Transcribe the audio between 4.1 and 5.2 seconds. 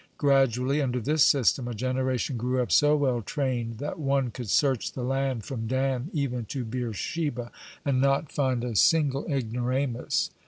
could search the